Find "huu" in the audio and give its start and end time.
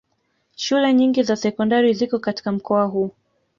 2.85-3.11